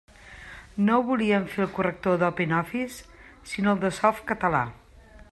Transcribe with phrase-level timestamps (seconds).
[0.85, 3.05] No volíem fer el corrector d'OpenOffice,
[3.53, 4.63] sinó el de Softcatalà.